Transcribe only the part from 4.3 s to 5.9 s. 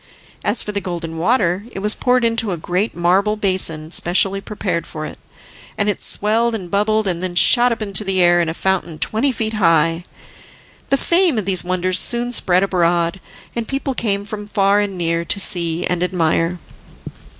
prepared for it, and